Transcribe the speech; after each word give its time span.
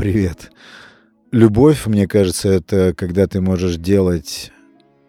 Привет. 0.00 0.50
Любовь, 1.30 1.84
мне 1.84 2.08
кажется, 2.08 2.48
это 2.48 2.94
когда 2.94 3.26
ты 3.26 3.42
можешь 3.42 3.76
делать, 3.76 4.50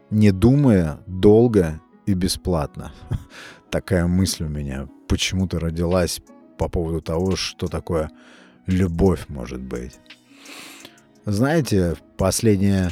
не 0.10 0.32
думая, 0.32 1.00
долго 1.08 1.79
и 2.06 2.14
бесплатно. 2.14 2.92
Такая 3.72 4.06
мысль 4.06 4.43
у 4.43 4.50
меня 4.50 4.90
почему-то 5.08 5.62
родилась 5.62 6.19
по 6.58 6.67
поводу 6.67 7.00
того, 7.00 7.38
что 7.38 7.67
такое 7.67 8.12
любовь 8.66 9.30
может 9.30 9.62
быть. 9.62 9.93
Знаете, 11.23 11.95
последнее 12.17 12.91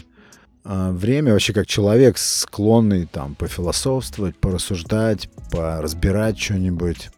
э, 0.63 0.91
время 0.91 1.33
вообще 1.33 1.51
как 1.51 1.67
человек 1.67 2.17
склонный 2.17 3.07
там 3.07 3.35
пофилософствовать, 3.35 4.37
порассуждать, 4.37 5.29
поразбирать 5.51 6.39
что-нибудь, 6.39 7.09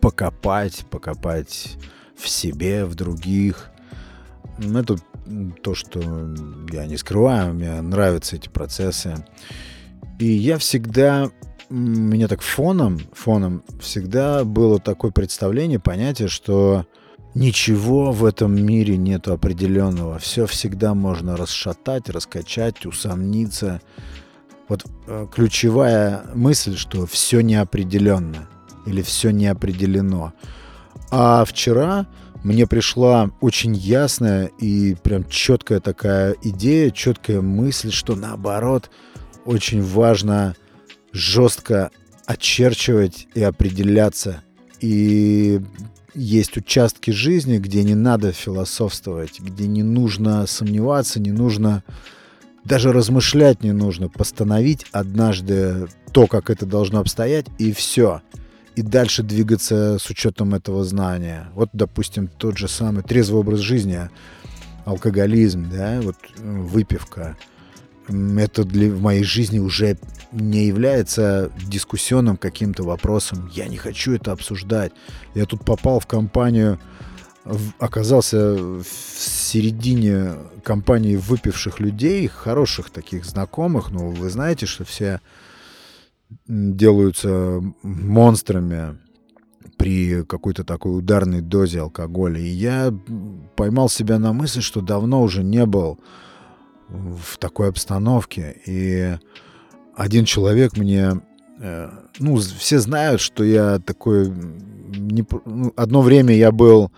покопать, 0.00 0.86
покопать 0.88 1.76
в 2.16 2.26
себе, 2.26 2.86
в 2.86 2.94
других. 2.94 3.70
Это 4.58 4.96
то, 5.62 5.74
что 5.74 6.00
я 6.72 6.86
не 6.86 6.96
скрываю, 6.96 7.54
мне 7.54 7.80
нравятся 7.80 8.36
эти 8.36 8.48
процессы. 8.48 9.24
И 10.18 10.26
я 10.26 10.58
всегда, 10.58 11.30
меня 11.68 12.26
так 12.28 12.42
фоном, 12.42 12.98
фоном 13.12 13.62
всегда 13.80 14.44
было 14.44 14.80
такое 14.80 15.12
представление, 15.12 15.78
понятие, 15.78 16.28
что 16.28 16.86
ничего 17.34 18.10
в 18.10 18.24
этом 18.24 18.54
мире 18.54 18.96
нету 18.96 19.32
определенного. 19.32 20.18
Все 20.18 20.46
всегда 20.46 20.94
можно 20.94 21.36
расшатать, 21.36 22.08
раскачать, 22.08 22.84
усомниться. 22.84 23.80
Вот 24.68 24.84
э, 25.06 25.26
ключевая 25.32 26.24
мысль, 26.34 26.76
что 26.76 27.06
все 27.06 27.40
неопределенно 27.40 28.48
или 28.86 29.02
все 29.02 29.30
не 29.30 29.46
определено. 29.46 30.32
А 31.10 31.44
вчера 31.44 32.06
мне 32.42 32.66
пришла 32.66 33.30
очень 33.40 33.74
ясная 33.74 34.46
и 34.58 34.94
прям 34.94 35.28
четкая 35.28 35.80
такая 35.80 36.36
идея, 36.42 36.90
четкая 36.90 37.40
мысль, 37.40 37.90
что 37.90 38.14
наоборот 38.14 38.90
очень 39.44 39.82
важно 39.82 40.54
жестко 41.12 41.90
очерчивать 42.26 43.26
и 43.34 43.42
определяться. 43.42 44.42
И 44.80 45.60
есть 46.14 46.56
участки 46.56 47.10
жизни, 47.10 47.58
где 47.58 47.82
не 47.82 47.94
надо 47.94 48.32
философствовать, 48.32 49.40
где 49.40 49.66
не 49.66 49.82
нужно 49.82 50.46
сомневаться, 50.46 51.20
не 51.20 51.32
нужно 51.32 51.82
даже 52.68 52.92
размышлять 52.92 53.62
не 53.62 53.72
нужно, 53.72 54.08
постановить 54.08 54.84
однажды 54.92 55.88
то, 56.12 56.26
как 56.26 56.50
это 56.50 56.66
должно 56.66 57.00
обстоять, 57.00 57.46
и 57.58 57.72
все 57.72 58.20
и 58.78 58.82
дальше 58.82 59.24
двигаться 59.24 59.98
с 59.98 60.08
учетом 60.08 60.54
этого 60.54 60.84
знания. 60.84 61.48
Вот, 61.54 61.70
допустим, 61.72 62.28
тот 62.28 62.56
же 62.56 62.68
самый 62.68 63.02
трезвый 63.02 63.40
образ 63.40 63.58
жизни, 63.58 64.08
алкоголизм, 64.84 65.68
да, 65.68 66.00
вот 66.00 66.14
э, 66.36 66.60
выпивка. 66.60 67.36
Это 68.06 68.62
для, 68.62 68.90
в 68.90 69.00
моей 69.00 69.24
жизни 69.24 69.58
уже 69.58 69.98
не 70.30 70.66
является 70.66 71.50
дискуссионным 71.66 72.36
каким-то 72.36 72.84
вопросом. 72.84 73.50
Я 73.52 73.66
не 73.66 73.76
хочу 73.76 74.12
это 74.12 74.30
обсуждать. 74.30 74.92
Я 75.34 75.44
тут 75.44 75.64
попал 75.64 75.98
в 75.98 76.06
компанию, 76.06 76.78
оказался 77.80 78.54
в 78.54 78.86
середине 79.18 80.34
компании 80.62 81.16
выпивших 81.16 81.80
людей, 81.80 82.28
хороших 82.28 82.90
таких 82.90 83.24
знакомых. 83.24 83.90
Ну, 83.90 84.10
вы 84.10 84.30
знаете, 84.30 84.66
что 84.66 84.84
все 84.84 85.20
делаются 86.46 87.62
монстрами 87.82 88.98
при 89.76 90.24
какой-то 90.24 90.64
такой 90.64 90.98
ударной 90.98 91.40
дозе 91.40 91.80
алкоголя. 91.80 92.40
И 92.40 92.48
я 92.48 92.92
поймал 93.56 93.88
себя 93.88 94.18
на 94.18 94.32
мысли, 94.32 94.60
что 94.60 94.80
давно 94.80 95.22
уже 95.22 95.44
не 95.44 95.64
был 95.64 96.00
в 96.88 97.38
такой 97.38 97.68
обстановке. 97.68 98.56
И 98.66 99.16
один 99.94 100.24
человек 100.24 100.76
мне... 100.76 101.20
Э, 101.60 101.90
ну, 102.18 102.36
все 102.36 102.80
знают, 102.80 103.20
что 103.20 103.44
я 103.44 103.78
такой... 103.78 104.28
Не, 104.28 105.24
ну, 105.44 105.72
одно 105.76 106.02
время 106.02 106.34
я 106.34 106.50
был 106.50 106.90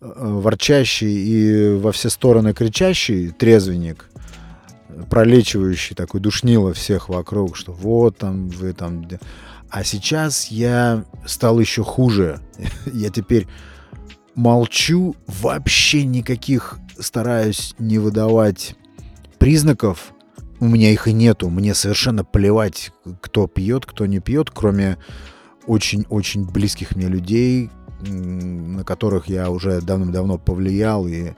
э, 0.00 0.12
ворчащий 0.14 1.08
и 1.08 1.74
во 1.76 1.92
все 1.92 2.10
стороны 2.10 2.52
кричащий 2.52 3.30
трезвенник 3.30 4.10
пролечивающий 5.08 5.94
такой 5.96 6.20
душнило 6.20 6.72
всех 6.72 7.08
вокруг, 7.08 7.56
что 7.56 7.72
вот 7.72 8.18
там 8.18 8.48
вы 8.48 8.72
там... 8.72 9.06
А 9.70 9.84
сейчас 9.84 10.48
я 10.48 11.04
стал 11.26 11.60
еще 11.60 11.84
хуже. 11.84 12.40
Я 12.92 13.10
теперь 13.10 13.46
молчу, 14.34 15.14
вообще 15.26 16.04
никаких 16.04 16.78
стараюсь 16.98 17.74
не 17.78 17.98
выдавать 17.98 18.74
признаков. 19.38 20.12
У 20.58 20.66
меня 20.66 20.90
их 20.90 21.08
и 21.08 21.12
нету. 21.12 21.48
Мне 21.48 21.74
совершенно 21.74 22.24
плевать, 22.24 22.92
кто 23.20 23.46
пьет, 23.46 23.86
кто 23.86 24.06
не 24.06 24.18
пьет, 24.18 24.50
кроме 24.50 24.98
очень-очень 25.66 26.46
близких 26.46 26.96
мне 26.96 27.06
людей, 27.06 27.70
на 28.00 28.84
которых 28.84 29.28
я 29.28 29.50
уже 29.50 29.80
давным-давно 29.80 30.38
повлиял 30.38 31.06
и 31.06 31.32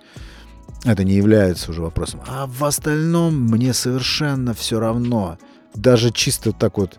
это 0.84 1.04
не 1.04 1.14
является 1.14 1.70
уже 1.70 1.82
вопросом. 1.82 2.20
А 2.26 2.46
в 2.46 2.64
остальном 2.64 3.38
мне 3.40 3.72
совершенно 3.72 4.54
все 4.54 4.80
равно. 4.80 5.38
Даже 5.74 6.10
чисто 6.10 6.52
так 6.52 6.78
вот 6.78 6.98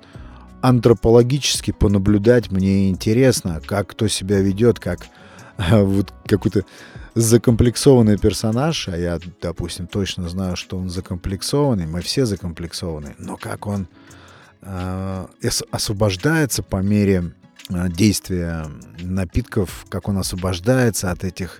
антропологически 0.61 1.71
понаблюдать 1.71 2.49
мне 2.49 2.89
интересно, 2.89 3.61
как 3.65 3.89
кто 3.89 4.07
себя 4.07 4.39
ведет, 4.39 4.79
как 4.79 5.07
вот 5.57 6.13
какой-то 6.25 6.63
закомплексованный 7.15 8.17
персонаж, 8.17 8.87
а 8.87 8.97
я, 8.97 9.19
допустим, 9.41 9.87
точно 9.87 10.29
знаю, 10.29 10.55
что 10.55 10.77
он 10.77 10.89
закомплексованный, 10.89 11.85
мы 11.85 12.01
все 12.01 12.25
закомплексованы, 12.25 13.15
но 13.19 13.37
как 13.37 13.67
он 13.67 13.87
э, 14.61 15.27
освобождается 15.69 16.63
по 16.63 16.77
мере 16.77 17.33
э, 17.69 17.89
действия 17.89 18.65
напитков, 18.99 19.85
как 19.89 20.07
он 20.09 20.17
освобождается 20.17 21.11
от 21.11 21.23
этих 21.23 21.59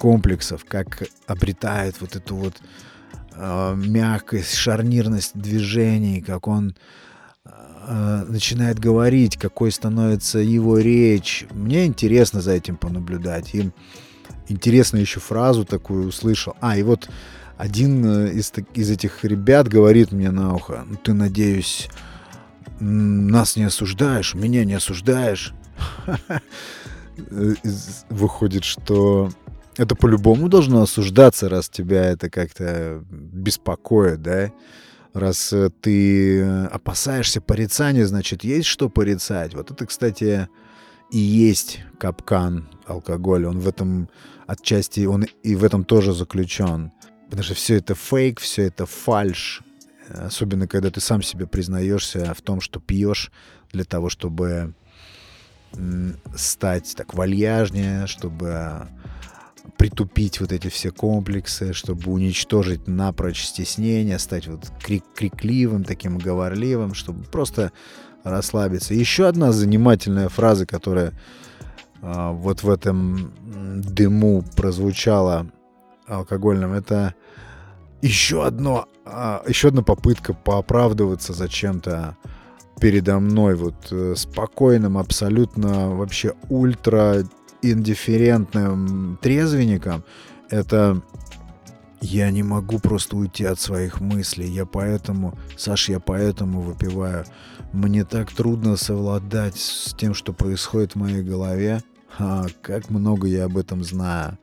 комплексов, 0.00 0.64
как 0.66 1.02
обретает 1.26 2.00
вот 2.00 2.16
эту 2.16 2.34
вот 2.34 2.54
э, 3.34 3.74
мягкость, 3.76 4.54
шарнирность 4.54 5.32
движений, 5.34 6.22
как 6.22 6.48
он 6.48 6.74
э, 7.44 8.24
начинает 8.26 8.78
говорить, 8.78 9.36
какой 9.36 9.70
становится 9.70 10.38
его 10.38 10.78
речь. 10.78 11.46
Мне 11.52 11.84
интересно 11.84 12.40
за 12.40 12.52
этим 12.52 12.76
понаблюдать. 12.76 13.54
И 13.54 13.70
интересно 14.48 14.96
еще 14.96 15.20
фразу 15.20 15.66
такую 15.66 16.08
услышал. 16.08 16.56
А, 16.60 16.78
и 16.78 16.82
вот 16.82 17.10
один 17.58 18.02
э, 18.06 18.32
из, 18.32 18.54
из 18.72 18.90
этих 18.90 19.22
ребят 19.22 19.68
говорит 19.68 20.12
мне 20.12 20.30
на 20.30 20.54
ухо, 20.54 20.82
ну 20.88 20.96
ты, 20.96 21.12
надеюсь, 21.12 21.90
нас 22.80 23.56
не 23.56 23.64
осуждаешь, 23.64 24.34
меня 24.34 24.64
не 24.64 24.74
осуждаешь. 24.74 25.52
Выходит, 28.08 28.64
что 28.64 29.30
это 29.76 29.94
по-любому 29.94 30.48
должно 30.48 30.82
осуждаться, 30.82 31.48
раз 31.48 31.68
тебя 31.68 32.04
это 32.04 32.28
как-то 32.28 33.02
беспокоит, 33.10 34.22
да? 34.22 34.52
Раз 35.12 35.52
э, 35.52 35.70
ты 35.80 36.42
опасаешься 36.42 37.40
порицания, 37.40 38.06
значит, 38.06 38.44
есть 38.44 38.68
что 38.68 38.88
порицать. 38.88 39.54
Вот 39.54 39.70
это, 39.70 39.86
кстати, 39.86 40.48
и 41.10 41.18
есть 41.18 41.80
капкан 41.98 42.68
алкоголя. 42.86 43.48
Он 43.48 43.58
в 43.58 43.68
этом 43.68 44.08
отчасти, 44.46 45.06
он 45.06 45.24
и 45.42 45.54
в 45.54 45.64
этом 45.64 45.84
тоже 45.84 46.12
заключен. 46.12 46.92
Потому 47.24 47.42
что 47.42 47.54
все 47.54 47.76
это 47.76 47.94
фейк, 47.94 48.40
все 48.40 48.62
это 48.64 48.86
фальш. 48.86 49.62
Особенно, 50.08 50.66
когда 50.66 50.90
ты 50.90 51.00
сам 51.00 51.22
себе 51.22 51.46
признаешься 51.46 52.34
в 52.34 52.42
том, 52.42 52.60
что 52.60 52.80
пьешь 52.80 53.30
для 53.72 53.84
того, 53.84 54.08
чтобы 54.08 54.74
стать 56.34 56.94
так 56.96 57.14
вальяжнее, 57.14 58.08
чтобы 58.08 58.88
притупить 59.80 60.40
вот 60.40 60.52
эти 60.52 60.68
все 60.68 60.90
комплексы, 60.90 61.72
чтобы 61.72 62.12
уничтожить 62.12 62.86
напрочь 62.86 63.42
стеснение, 63.42 64.18
стать 64.18 64.46
вот 64.46 64.70
крик 64.78 65.04
крикливым, 65.14 65.84
таким 65.84 66.18
говорливым, 66.18 66.92
чтобы 66.92 67.24
просто 67.24 67.72
расслабиться. 68.22 68.92
Еще 68.92 69.26
одна 69.26 69.52
занимательная 69.52 70.28
фраза, 70.28 70.66
которая 70.66 71.14
а, 72.02 72.32
вот 72.32 72.62
в 72.62 72.68
этом 72.68 73.32
дыму 73.82 74.44
прозвучала 74.54 75.50
алкогольном, 76.06 76.74
это 76.74 77.14
еще 78.02 78.44
одно, 78.44 78.86
а, 79.06 79.42
еще 79.48 79.68
одна 79.68 79.82
попытка 79.82 80.34
пооправдываться 80.34 81.32
зачем-то 81.32 82.18
передо 82.78 83.18
мной, 83.18 83.54
вот 83.54 83.88
э, 83.90 84.14
спокойным, 84.14 84.98
абсолютно 84.98 85.90
вообще 85.90 86.34
ультра 86.50 87.24
индифферентным 87.62 89.18
трезвенником, 89.20 90.04
это 90.48 91.02
я 92.00 92.30
не 92.30 92.42
могу 92.42 92.78
просто 92.78 93.16
уйти 93.16 93.44
от 93.44 93.60
своих 93.60 94.00
мыслей. 94.00 94.48
Я 94.48 94.64
поэтому, 94.64 95.38
Саш, 95.56 95.88
я 95.90 96.00
поэтому 96.00 96.62
выпиваю. 96.62 97.24
Мне 97.72 98.04
так 98.04 98.32
трудно 98.32 98.76
совладать 98.76 99.58
с 99.58 99.94
тем, 99.94 100.14
что 100.14 100.32
происходит 100.32 100.92
в 100.92 100.98
моей 100.98 101.22
голове. 101.22 101.82
А, 102.18 102.46
как 102.62 102.90
много 102.90 103.28
я 103.28 103.44
об 103.44 103.56
этом 103.56 103.84
знаю. 103.84 104.38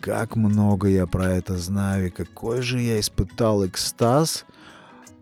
как 0.00 0.36
много 0.36 0.88
я 0.88 1.06
про 1.06 1.32
это 1.32 1.58
знаю, 1.58 2.06
и 2.06 2.10
какой 2.10 2.62
же 2.62 2.80
я 2.80 3.00
испытал 3.00 3.66
экстаз, 3.66 4.44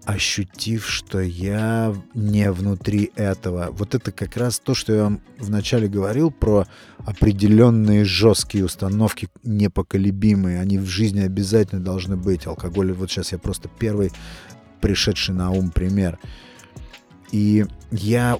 ощутив, 0.05 0.87
что 0.87 1.21
я 1.21 1.95
не 2.15 2.51
внутри 2.51 3.11
этого. 3.17 3.69
Вот 3.73 3.95
это 3.95 4.13
как 4.13 4.37
раз 4.37 4.59
то, 4.59 4.75
что 4.75 4.93
я 4.93 5.05
вам 5.05 5.21
вначале 5.39 5.89
говорил 5.89 6.31
про 6.31 6.67
определенные 6.99 8.05
жесткие 8.05 8.65
установки, 8.65 9.29
непоколебимые. 9.43 10.61
Они 10.61 10.79
в 10.79 10.87
жизни 10.87 11.21
обязательно 11.21 11.83
должны 11.83 12.17
быть. 12.17 12.47
Алкоголь, 12.47 12.93
вот 12.93 13.11
сейчас 13.11 13.33
я 13.33 13.39
просто 13.39 13.69
первый 13.69 14.13
пришедший 14.81 15.35
на 15.35 15.51
ум 15.51 15.71
пример. 15.71 16.19
И 17.33 17.65
я 17.91 18.39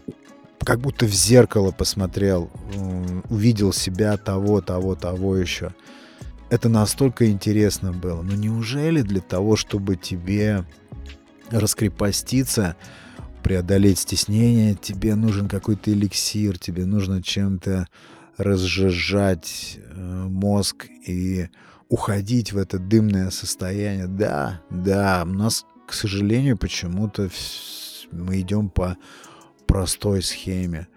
как 0.59 0.81
будто 0.81 1.07
в 1.07 1.13
зеркало 1.13 1.73
посмотрел, 1.73 2.51
увидел 3.29 3.73
себя 3.73 4.17
того, 4.17 4.61
того, 4.61 4.95
того 4.95 5.37
еще. 5.37 5.75
Это 6.51 6.69
настолько 6.69 7.31
интересно 7.31 7.93
было. 7.93 8.23
Но 8.23 8.35
неужели 8.35 9.01
для 9.03 9.21
того, 9.21 9.57
чтобы 9.57 9.97
тебе 9.97 10.65
раскрепоститься, 11.55 12.77
преодолеть 13.43 14.01
стеснение, 14.01 14.75
тебе 14.75 15.15
нужен 15.15 15.49
какой-то 15.49 15.93
эликсир, 15.93 16.59
тебе 16.59 16.85
нужно 16.85 17.23
чем-то 17.23 17.87
разжижать 18.37 19.79
э, 19.79 20.27
мозг 20.29 20.87
и 21.07 21.49
уходить 21.89 22.53
в 22.53 22.59
это 22.59 22.79
дымное 22.79 23.31
состояние. 23.31 24.09
Да, 24.09 24.63
да, 24.71 25.23
у 25.25 25.33
нас, 25.33 25.65
к 25.87 25.93
сожалению, 25.93 26.57
почему-то 26.57 27.29
мы 28.11 28.41
идем 28.41 28.69
по 28.69 28.97
простой 29.67 30.23
схеме. 30.23 30.89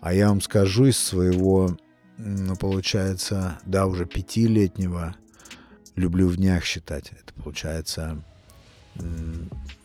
А 0.00 0.12
я 0.12 0.28
вам 0.28 0.40
скажу 0.40 0.86
из 0.86 0.98
своего, 0.98 1.76
ну, 2.18 2.54
получается, 2.56 3.58
да, 3.64 3.86
уже 3.86 4.04
пятилетнего, 4.04 5.16
люблю 5.96 6.28
в 6.28 6.36
днях 6.36 6.64
считать, 6.64 7.12
это 7.12 7.32
получается 7.34 8.22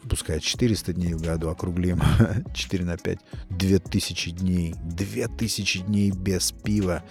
пускай 0.09 0.39
400 0.39 0.93
дней 0.93 1.13
в 1.13 1.21
году, 1.21 1.49
округлим 1.49 2.01
4 2.53 2.85
на 2.85 2.97
5, 2.97 3.19
2000 3.49 4.31
дней, 4.31 4.75
2000 4.83 5.79
дней 5.81 6.11
без 6.11 6.51
пива, 6.51 7.03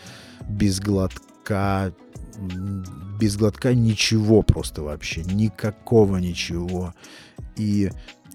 без 0.49 0.81
глотка, 0.81 1.93
без 3.21 3.37
глотка 3.37 3.75
ничего 3.75 4.43
просто 4.43 4.83
вообще, 4.83 5.23
никакого 5.23 6.17
ничего. 6.19 6.95
И 7.57 7.91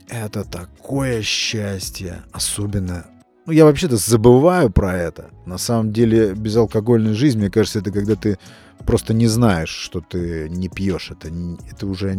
это 0.09 0.43
такое 0.43 1.21
счастье, 1.21 2.23
особенно 2.31 3.05
ну, 3.45 3.51
я 3.51 3.65
вообще-то 3.65 3.97
забываю 3.97 4.69
про 4.69 4.97
это. 4.97 5.29
На 5.45 5.57
самом 5.57 5.91
деле, 5.91 6.33
безалкогольная 6.33 7.13
жизнь, 7.13 7.39
мне 7.39 7.49
кажется, 7.49 7.79
это 7.79 7.91
когда 7.91 8.15
ты 8.15 8.39
просто 8.85 9.13
не 9.13 9.27
знаешь, 9.27 9.69
что 9.69 10.01
ты 10.01 10.49
не 10.49 10.69
пьешь. 10.69 11.11
Это, 11.11 11.29
это 11.69 11.87
уже, 11.87 12.15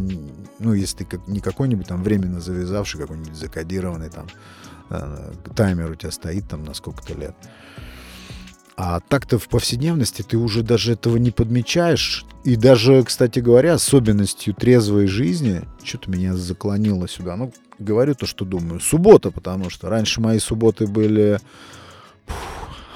ну, 0.58 0.72
если 0.72 1.05
ты 1.05 1.20
не 1.26 1.40
какой-нибудь 1.40 1.87
там 1.87 2.02
временно 2.02 2.40
завязавший, 2.40 3.00
какой-нибудь 3.00 3.37
закодированный 3.37 4.11
там 4.11 4.26
э, 4.90 5.32
таймер 5.55 5.90
у 5.90 5.94
тебя 5.94 6.11
стоит 6.11 6.49
там 6.49 6.64
на 6.64 6.75
сколько-то 6.75 7.14
лет. 7.14 7.34
А 8.76 8.99
так-то 9.00 9.38
в 9.38 9.49
повседневности 9.49 10.22
ты 10.22 10.37
уже 10.37 10.62
даже 10.62 10.93
этого 10.93 11.16
не 11.16 11.31
подмечаешь. 11.31 12.26
И 12.43 12.56
даже, 12.56 13.05
кстати 13.05 13.38
говоря, 13.38 13.75
особенностью 13.75 14.52
трезвой 14.52 15.06
жизни, 15.06 15.62
что-то 15.82 16.11
меня 16.11 16.34
заклонило 16.34 17.08
сюда. 17.08 17.37
Ну, 17.37 17.52
говорю 17.78 18.14
то, 18.14 18.26
что 18.26 18.44
думаю. 18.44 18.81
Суббота, 18.81 19.31
потому 19.31 19.70
что 19.70 19.88
раньше 19.88 20.20
мои 20.20 20.38
субботы 20.40 20.87
были... 20.87 21.38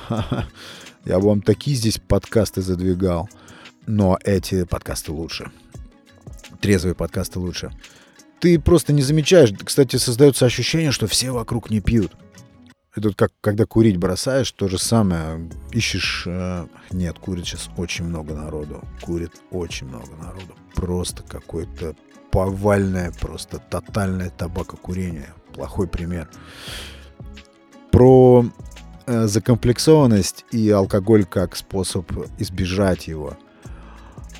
Я 1.04 1.20
бы 1.20 1.28
вам 1.28 1.42
такие 1.42 1.76
здесь 1.76 1.98
подкасты 1.98 2.60
задвигал 2.60 3.28
но 3.88 4.18
эти 4.22 4.64
подкасты 4.64 5.12
лучше. 5.12 5.50
Трезвые 6.60 6.94
подкасты 6.94 7.40
лучше. 7.40 7.72
Ты 8.38 8.60
просто 8.60 8.92
не 8.92 9.02
замечаешь. 9.02 9.52
Кстати, 9.64 9.96
создается 9.96 10.46
ощущение, 10.46 10.92
что 10.92 11.06
все 11.06 11.32
вокруг 11.32 11.70
не 11.70 11.80
пьют. 11.80 12.12
Это 12.94 13.12
как 13.14 13.32
когда 13.40 13.64
курить 13.64 13.96
бросаешь, 13.96 14.52
то 14.52 14.68
же 14.68 14.78
самое. 14.78 15.50
Ищешь... 15.72 16.24
Э, 16.26 16.66
нет, 16.90 17.18
курит 17.18 17.46
сейчас 17.46 17.70
очень 17.76 18.04
много 18.04 18.34
народу. 18.34 18.84
Курит 19.00 19.32
очень 19.50 19.88
много 19.88 20.14
народу. 20.20 20.54
Просто 20.74 21.22
какое-то 21.22 21.96
повальное, 22.30 23.12
просто 23.12 23.58
тотальное 23.58 24.30
табакокурение. 24.30 25.32
Плохой 25.54 25.88
пример. 25.88 26.28
Про 27.90 28.44
э, 29.06 29.26
закомплексованность 29.26 30.44
и 30.52 30.68
алкоголь 30.68 31.24
как 31.24 31.56
способ 31.56 32.12
избежать 32.38 33.08
его– 33.08 33.38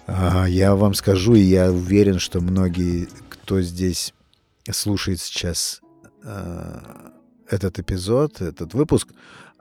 я 0.08 0.74
вам 0.74 0.94
скажу, 0.94 1.34
и 1.34 1.40
я 1.40 1.70
уверен, 1.70 2.18
что 2.18 2.40
многие, 2.40 3.08
кто 3.28 3.60
здесь 3.60 4.14
слушает 4.70 5.20
сейчас 5.20 5.80
э, 6.24 6.80
этот 7.48 7.78
эпизод, 7.78 8.40
этот 8.40 8.74
выпуск, 8.74 9.08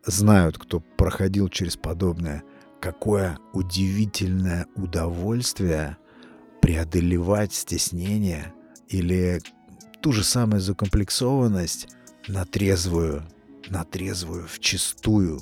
знают, 0.06 0.58
кто 0.58 0.80
проходил 0.80 1.50
через 1.50 1.76
подобное. 1.76 2.44
Какое 2.80 3.38
удивительное 3.54 4.68
удовольствие 4.76 5.98
преодолевать 6.62 7.54
стеснение 7.54 8.54
или 8.88 9.42
ту 10.02 10.14
же 10.14 10.24
самую 10.24 10.62
закомплексованность 10.62 11.88
на 12.28 12.46
трезвую, 12.46 13.24
на 13.70 13.84
трезвую, 13.84 14.48
в 14.48 14.60
чистую, 14.60 15.42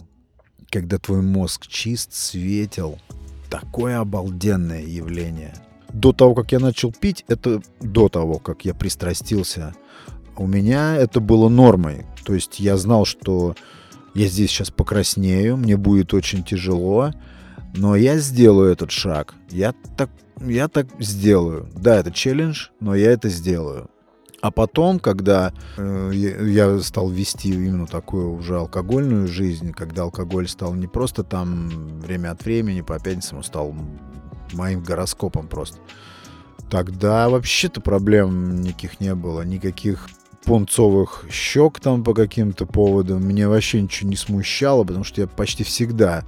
когда 0.72 0.98
твой 0.98 1.22
мозг 1.22 1.68
чист, 1.68 2.14
светел, 2.14 3.00
такое 3.60 4.00
обалденное 4.00 4.84
явление. 4.84 5.54
До 5.94 6.12
того, 6.12 6.36
как 6.36 6.52
я 6.52 6.60
начал 6.60 6.92
пить, 6.92 7.24
это 7.28 7.62
до 7.80 8.10
того, 8.10 8.38
как 8.40 8.66
я 8.66 8.74
пристрастился, 8.74 9.74
у 10.36 10.46
меня 10.46 10.98
это 10.98 11.22
было 11.22 11.48
нормой. 11.48 12.06
То 12.26 12.34
есть 12.34 12.60
я 12.60 12.76
знал, 12.76 13.06
что 13.06 13.56
я 14.14 14.28
здесь 14.28 14.50
сейчас 14.50 14.72
покраснею, 14.72 15.56
мне 15.56 15.78
будет 15.78 16.14
очень 16.14 16.44
тяжело, 16.44 17.12
но 17.74 17.96
я 17.96 18.18
сделаю 18.18 18.74
этот 18.74 18.92
шаг. 18.92 19.36
Я 19.50 19.74
так, 19.96 20.10
я 20.42 20.68
так 20.68 20.88
сделаю. 21.00 21.70
Да, 21.76 21.96
это 21.96 22.12
челлендж, 22.12 22.68
но 22.82 22.94
я 22.94 23.12
это 23.12 23.30
сделаю. 23.30 23.90
А 24.42 24.52
потом, 24.52 25.00
когда 25.00 25.54
э, 25.78 26.12
я 26.14 26.80
стал 26.80 27.10
вести 27.10 27.50
именно 27.50 27.88
такую 27.88 28.34
уже 28.34 28.58
алкогольную 28.58 29.28
жизнь, 29.28 29.72
когда 29.72 30.04
алкоголь 30.04 30.48
стал 30.48 30.74
не 30.76 30.88
просто 30.88 31.24
там 31.24 32.00
время 32.00 32.32
от 32.32 32.44
времени 32.44 32.82
по 32.82 33.00
пятницам, 33.00 33.40
он 33.40 33.44
стал 33.44 33.76
моим 34.54 34.84
гороскопом 34.84 35.48
просто. 35.48 35.80
Тогда 36.70 37.30
вообще-то 37.30 37.82
проблем 37.82 38.62
никаких 38.62 39.00
не 39.00 39.16
было, 39.16 39.42
никаких 39.42 40.10
пунцовых 40.44 41.26
щек 41.30 41.80
там 41.80 42.04
по 42.04 42.14
каким-то 42.14 42.66
поводам. 42.66 43.28
Меня 43.28 43.50
вообще 43.50 43.82
ничего 43.82 44.10
не 44.10 44.16
смущало, 44.16 44.84
потому 44.84 45.04
что 45.04 45.22
я 45.22 45.28
почти 45.28 45.64
всегда 45.64 46.24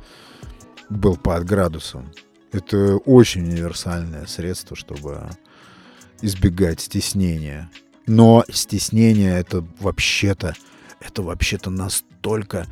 был 0.90 1.18
под 1.18 1.46
градусом. 1.46 2.10
Это 2.52 2.98
очень 2.98 3.44
универсальное 3.44 4.26
средство, 4.26 4.76
чтобы 4.76 5.30
избегать 6.22 6.82
стеснения. 6.82 7.70
Но 8.08 8.46
стеснение 8.50 9.38
это 9.38 9.66
вообще-то, 9.80 10.56
это 11.02 11.22
вообще-то 11.22 11.70
настолько 11.70 12.66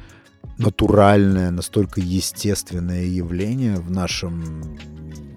натуральное, 0.57 1.51
настолько 1.51 1.99
естественное 1.99 3.03
явление 3.03 3.75
в 3.75 3.91
нашем, 3.91 4.77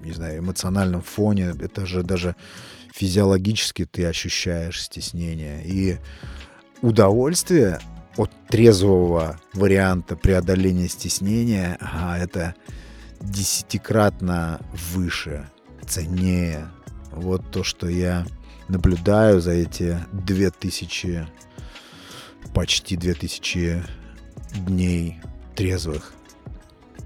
не 0.05 0.12
знаю, 0.12 0.38
эмоциональном 0.38 1.02
фоне. 1.02 1.52
Это 1.61 1.85
же 1.85 2.05
даже 2.05 2.37
физиологически 2.95 3.85
ты 3.85 4.07
ощущаешь 4.07 4.83
стеснение. 4.83 5.62
И 5.64 5.99
удовольствие 6.81 7.81
от 8.17 8.31
трезвого 8.49 9.40
варианта 9.52 10.17
преодоления 10.17 10.88
стеснения, 10.88 11.76
а 11.81 12.17
это 12.19 12.55
десятикратно 13.21 14.61
выше, 14.93 15.49
ценнее. 15.87 16.69
Вот 17.11 17.50
то, 17.50 17.64
что 17.64 17.88
я 17.88 18.26
наблюдаю 18.68 19.40
за 19.40 19.52
эти 19.52 19.98
две 20.12 20.50
тысячи, 20.50 21.26
почти 22.54 22.96
две 22.96 23.14
тысячи 23.14 23.82
дней 24.54 25.20
трезвых. 25.54 26.12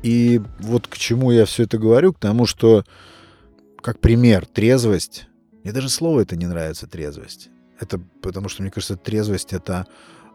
И 0.02 0.40
вот 0.60 0.88
к 0.88 0.96
чему 0.96 1.30
я 1.30 1.44
все 1.44 1.64
это 1.64 1.78
говорю, 1.78 2.12
к 2.12 2.18
тому, 2.18 2.46
что 2.46 2.84
как 3.80 4.00
пример 4.00 4.46
трезвость, 4.46 5.26
мне 5.62 5.72
даже 5.72 5.88
слово 5.88 6.20
это 6.20 6.36
не 6.36 6.46
нравится, 6.46 6.86
трезвость. 6.86 7.50
Это 7.78 8.00
потому 8.20 8.48
что, 8.48 8.62
мне 8.62 8.70
кажется, 8.70 8.96
трезвость 8.96 9.52
это 9.52 9.86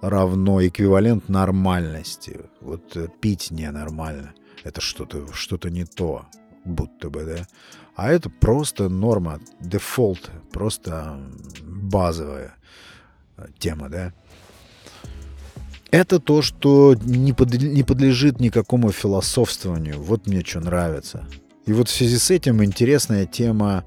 равно 0.02 0.66
эквивалент 0.66 1.30
нормальности. 1.30 2.42
Вот 2.62 2.96
э, 2.96 3.08
пить 3.20 3.52
ненормально. 3.52 4.34
Это 4.64 4.82
что-то 4.82 5.32
что 5.34 5.58
не 5.70 5.86
то, 5.86 6.28
будто 6.66 7.10
бы, 7.10 7.24
да. 7.24 7.48
А 7.98 8.12
это 8.12 8.30
просто 8.30 8.90
норма, 8.90 9.40
дефолт, 9.60 10.30
просто 10.52 11.20
базовая 11.64 12.54
э, 13.38 13.48
тема, 13.58 13.90
да. 13.90 14.14
Это 15.90 16.20
то, 16.20 16.44
что 16.44 16.94
не, 16.94 17.34
под, 17.34 17.56
не 17.56 17.82
подлежит 17.82 18.40
никакому 18.40 18.92
философствованию. 18.92 20.00
Вот 20.00 20.28
мне 20.28 20.42
что 20.46 20.60
нравится. 20.60 21.28
И 21.66 21.74
вот 21.74 21.90
в 21.90 21.92
связи 21.92 22.20
с 22.20 22.30
этим 22.30 22.64
интересная 22.64 23.26
тема 23.26 23.84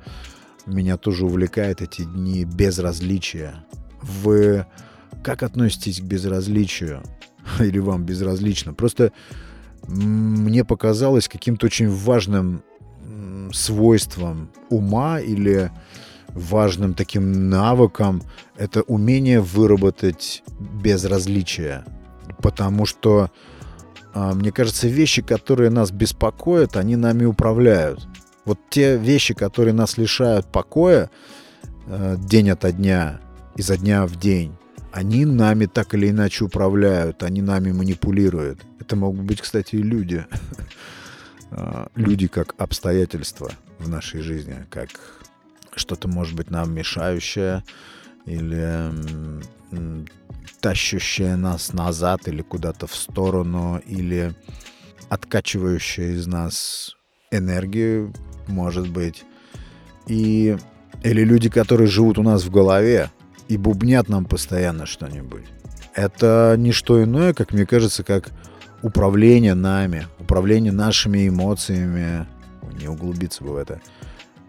меня 0.67 0.97
тоже 0.97 1.25
увлекает 1.25 1.81
эти 1.81 2.03
дни 2.03 2.45
безразличия. 2.45 3.65
Вы 4.03 4.67
как 5.23 5.45
относитесь 5.45 6.01
к 6.01 6.05
безразличию? 6.05 7.05
Или 7.61 7.79
вам 7.79 8.05
безразлично? 8.05 8.75
Просто 8.75 9.13
мне 9.87 10.65
показалось 10.65 11.29
каким-то 11.29 11.67
очень 11.67 11.89
важным 11.89 12.65
свойством 13.53 14.51
ума 14.69 15.21
или 15.21 15.71
важным 16.29 16.95
таким 16.95 17.49
навыком 17.49 18.23
это 18.57 18.83
умение 18.83 19.41
выработать 19.41 20.43
безразличие. 20.59 21.85
Потому 22.43 22.87
что, 22.87 23.31
а, 24.15 24.35
мне 24.35 24.53
кажется, 24.53 24.89
вещи, 24.89 25.23
которые 25.23 25.71
нас 25.71 25.91
беспокоят, 25.91 26.77
они 26.77 26.97
нами 26.97 27.25
управляют. 27.25 28.07
Вот 28.45 28.59
те 28.71 28.97
вещи, 28.97 29.35
которые 29.35 29.75
нас 29.75 29.99
лишают 29.99 30.47
покоя 30.47 31.11
э, 31.87 32.17
день 32.19 32.51
ото 32.51 32.73
дня, 32.73 33.21
изо 33.57 33.77
дня 33.77 34.07
в 34.07 34.17
день, 34.17 34.57
они 34.93 35.25
нами 35.25 35.67
так 35.67 35.95
или 35.95 36.11
иначе 36.11 36.45
управляют, 36.45 37.23
они 37.23 37.43
нами 37.43 37.73
манипулируют. 37.73 38.61
Это 38.81 38.97
могут 38.97 39.23
быть, 39.23 39.41
кстати, 39.41 39.77
и 39.77 39.83
люди. 39.83 40.25
А, 41.51 41.89
люди 41.95 42.29
как 42.29 42.55
обстоятельства 42.59 43.51
в 43.79 43.89
нашей 43.89 44.21
жизни, 44.21 44.67
как 44.71 44.89
что-то, 45.75 46.09
может 46.09 46.35
быть, 46.35 46.51
нам 46.51 46.73
мешающее 46.73 47.65
или 48.27 48.91
тащущее 50.61 51.37
нас 51.37 51.73
назад 51.73 52.29
или 52.29 52.43
куда-то 52.43 52.87
в 52.87 52.95
сторону, 52.95 53.81
или 53.87 54.35
откачивающее 55.09 56.15
из 56.15 56.27
нас 56.27 56.97
энергию, 57.31 58.13
может 58.47 58.89
быть. 58.89 59.25
И, 60.07 60.57
или 61.03 61.25
люди, 61.25 61.49
которые 61.49 61.87
живут 61.87 62.19
у 62.19 62.23
нас 62.23 62.45
в 62.45 62.51
голове 62.51 63.11
и 63.49 63.57
бубнят 63.57 64.09
нам 64.09 64.25
постоянно 64.25 64.87
что-нибудь. 64.87 65.45
Это 65.95 66.55
не 66.59 66.73
что 66.73 67.03
иное, 67.03 67.33
как 67.33 67.53
мне 67.53 67.67
кажется, 67.67 68.05
как 68.05 68.31
управление 68.83 69.55
нами, 69.55 70.07
управление 70.19 70.73
нашими 70.73 71.29
эмоциями, 71.29 72.27
не 72.81 72.89
углубиться 72.89 73.45
бы 73.45 73.53
в 73.53 73.57
это, 73.57 73.81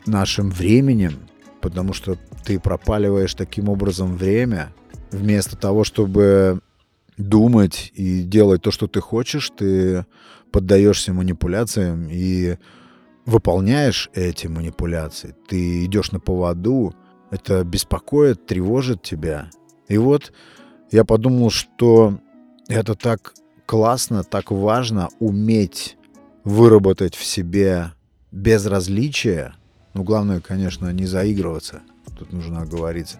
нашим 0.06 0.50
временем, 0.50 1.20
потому 1.62 1.94
что 1.94 2.18
ты 2.44 2.60
пропаливаешь 2.60 3.34
таким 3.34 3.70
образом 3.70 4.16
время, 4.16 4.74
вместо 5.12 5.58
того, 5.58 5.84
чтобы 5.84 6.62
думать 7.18 7.92
и 7.96 8.24
делать 8.24 8.62
то, 8.62 8.72
что 8.72 8.88
ты 8.88 9.02
хочешь, 9.02 9.52
ты 9.56 10.06
поддаешься 10.52 11.14
манипуляциям 11.14 12.08
и 12.10 12.58
выполняешь 13.26 14.10
эти 14.14 14.48
манипуляции. 14.48 15.36
Ты 15.48 15.86
идешь 15.86 16.12
на 16.12 16.20
поводу, 16.20 16.96
это 17.30 17.64
беспокоит, 17.64 18.46
тревожит 18.46 19.04
тебя. 19.04 19.50
И 19.88 19.98
вот 19.98 20.34
я 20.92 21.06
подумал, 21.06 21.50
что 21.50 22.20
это 22.68 22.96
так 22.96 23.34
классно, 23.72 24.25
так 24.25 24.51
важно 24.51 25.08
уметь 25.20 25.96
выработать 26.44 27.16
в 27.16 27.24
себе 27.24 27.94
безразличие. 28.30 29.54
Ну, 29.94 30.04
главное, 30.04 30.42
конечно, 30.42 30.92
не 30.92 31.06
заигрываться. 31.06 31.80
Тут 32.20 32.34
нужно 32.34 32.63
оговориться. 32.63 33.20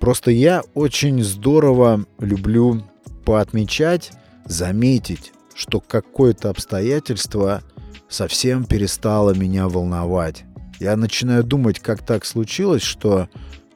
Просто 0.00 0.30
я 0.30 0.62
очень 0.72 1.22
здорово 1.22 2.06
люблю 2.20 2.82
поотмечать, 3.26 4.12
заметить, 4.46 5.34
что 5.54 5.80
какое-то 5.80 6.48
обстоятельство 6.48 7.60
совсем 8.08 8.64
перестало 8.64 9.34
меня 9.34 9.68
волновать. 9.68 10.44
Я 10.80 10.96
начинаю 10.96 11.44
думать, 11.44 11.80
как 11.80 12.00
так 12.00 12.24
случилось, 12.24 12.82
что 12.82 13.28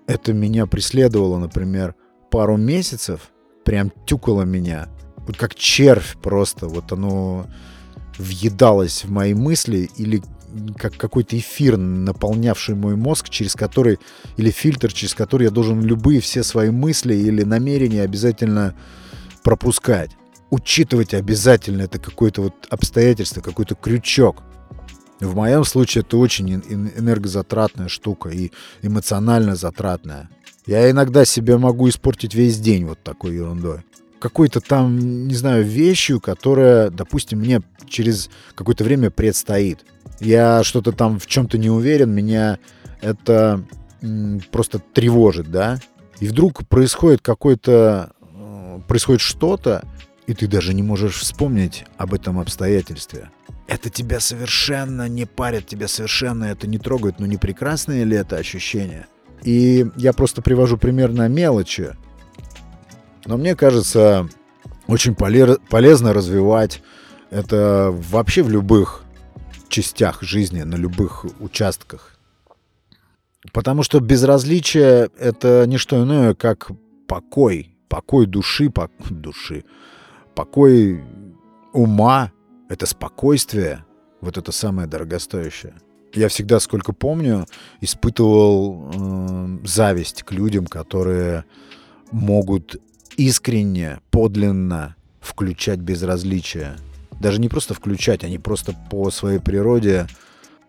это 0.06 0.32
меня 0.32 0.64
преследовало, 0.64 1.36
например, 1.38 1.94
пару 2.30 2.56
месяцев, 2.56 3.30
прям 3.64 3.92
тюкало 4.06 4.44
меня 4.44 4.88
вот 5.26 5.36
как 5.36 5.54
червь 5.54 6.16
просто, 6.22 6.68
вот 6.68 6.92
оно 6.92 7.46
въедалось 8.18 9.04
в 9.04 9.10
мои 9.10 9.34
мысли 9.34 9.90
или 9.96 10.22
как 10.78 10.96
какой-то 10.96 11.36
эфир, 11.36 11.76
наполнявший 11.76 12.74
мой 12.74 12.96
мозг, 12.96 13.28
через 13.28 13.54
который, 13.54 13.98
или 14.36 14.50
фильтр, 14.50 14.92
через 14.92 15.14
который 15.14 15.44
я 15.44 15.50
должен 15.50 15.82
любые 15.82 16.20
все 16.20 16.42
свои 16.42 16.70
мысли 16.70 17.14
или 17.14 17.42
намерения 17.42 18.02
обязательно 18.02 18.74
пропускать. 19.42 20.12
Учитывать 20.50 21.12
обязательно 21.12 21.82
это 21.82 21.98
какое-то 21.98 22.42
вот 22.42 22.54
обстоятельство, 22.70 23.40
какой-то 23.40 23.74
крючок. 23.74 24.42
В 25.20 25.34
моем 25.34 25.64
случае 25.64 26.02
это 26.02 26.16
очень 26.18 26.54
энергозатратная 26.54 27.88
штука 27.88 28.28
и 28.28 28.52
эмоционально 28.82 29.56
затратная. 29.56 30.30
Я 30.66 30.90
иногда 30.90 31.24
себе 31.24 31.58
могу 31.58 31.88
испортить 31.88 32.34
весь 32.34 32.58
день 32.58 32.86
вот 32.86 33.02
такой 33.02 33.34
ерундой 33.34 33.80
какой-то 34.26 34.60
там, 34.60 35.28
не 35.28 35.34
знаю, 35.36 35.64
вещью, 35.64 36.20
которая, 36.20 36.90
допустим, 36.90 37.38
мне 37.38 37.62
через 37.88 38.28
какое-то 38.56 38.82
время 38.82 39.12
предстоит. 39.12 39.84
Я 40.18 40.64
что-то 40.64 40.90
там 40.90 41.20
в 41.20 41.28
чем-то 41.28 41.58
не 41.58 41.70
уверен, 41.70 42.12
меня 42.12 42.58
это 43.00 43.64
просто 44.50 44.80
тревожит, 44.80 45.52
да? 45.52 45.78
И 46.18 46.26
вдруг 46.26 46.66
происходит 46.66 47.20
какое-то, 47.22 48.10
э, 48.34 48.80
происходит 48.88 49.20
что-то, 49.20 49.84
и 50.26 50.34
ты 50.34 50.48
даже 50.48 50.74
не 50.74 50.82
можешь 50.82 51.18
вспомнить 51.18 51.84
об 51.96 52.12
этом 52.12 52.40
обстоятельстве. 52.40 53.30
Это 53.68 53.90
тебя 53.90 54.18
совершенно 54.18 55.08
не 55.08 55.24
парит, 55.24 55.68
тебя 55.68 55.86
совершенно 55.86 56.46
это 56.46 56.66
не 56.66 56.78
трогает. 56.78 57.20
Но 57.20 57.26
не 57.26 57.36
прекрасное 57.36 58.02
ли 58.02 58.16
это 58.16 58.38
ощущение? 58.38 59.06
И 59.44 59.86
я 59.94 60.12
просто 60.12 60.42
привожу 60.42 60.78
пример 60.78 61.12
на 61.12 61.28
мелочи. 61.28 61.94
Но 63.26 63.36
мне 63.36 63.56
кажется, 63.56 64.28
очень 64.86 65.14
полезно 65.14 66.12
развивать 66.12 66.82
это 67.30 67.92
вообще 67.92 68.42
в 68.42 68.50
любых 68.50 69.02
частях 69.68 70.22
жизни, 70.22 70.62
на 70.62 70.76
любых 70.76 71.26
участках. 71.40 72.16
Потому 73.52 73.82
что 73.82 74.00
безразличие— 74.00 75.10
это 75.18 75.64
не 75.66 75.76
что 75.78 76.02
иное, 76.02 76.34
как 76.34 76.70
покой. 77.06 77.76
Покой 77.88 78.26
души, 78.26 78.70
пок... 78.70 78.90
души. 79.10 79.64
Покой 80.34 81.02
ума— 81.72 82.32
это 82.68 82.86
спокойствие. 82.86 83.84
Вот 84.20 84.38
это 84.38 84.52
самое 84.52 84.88
дорогостоящее. 84.88 85.74
Я 86.14 86.28
всегда, 86.28 86.60
сколько 86.60 86.92
помню, 86.92 87.46
испытывал 87.80 88.90
э, 88.92 89.58
зависть 89.64 90.22
к 90.22 90.32
людям, 90.32 90.66
которые 90.66 91.44
могут 92.10 92.76
искренне, 93.16 94.00
подлинно 94.10 94.96
включать 95.20 95.80
безразличие. 95.80 96.76
Даже 97.20 97.40
не 97.40 97.48
просто 97.48 97.74
включать, 97.74 98.24
они 98.24 98.38
просто 98.38 98.74
по 98.90 99.10
своей 99.10 99.38
природе 99.38 100.06